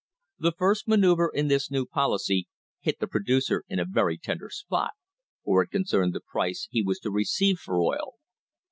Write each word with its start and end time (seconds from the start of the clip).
The 0.39 0.53
first 0.57 0.87
manoeuvre 0.87 1.29
in 1.31 1.47
this 1.47 1.69
new 1.69 1.85
policy 1.85 2.47
hit 2.79 2.97
the 2.99 3.05
producer 3.05 3.63
in 3.69 3.77
a 3.77 3.85
very 3.85 4.17
tender 4.17 4.49
spot, 4.49 4.93
for 5.45 5.61
it 5.61 5.69
concerned 5.69 6.13
the 6.15 6.21
price 6.21 6.67
he 6.71 6.81
was 6.81 6.97
to 7.01 7.11
receive 7.11 7.59
for 7.59 7.79
oil. 7.79 8.15